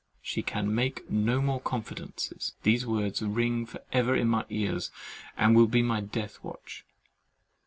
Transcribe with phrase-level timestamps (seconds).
[0.23, 4.89] "SHE CAN MAKE NO MORE CONFIDENCES"—these words ring for ever in my ears,
[5.37, 6.83] and will be my death watch.